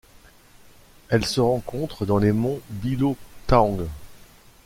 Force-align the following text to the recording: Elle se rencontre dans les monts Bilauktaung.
Elle 1.09 1.25
se 1.25 1.39
rencontre 1.41 2.07
dans 2.07 2.17
les 2.17 2.31
monts 2.31 2.59
Bilauktaung. 2.71 3.85